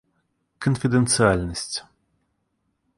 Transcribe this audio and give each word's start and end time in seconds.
Конфиденциальность 0.57 1.85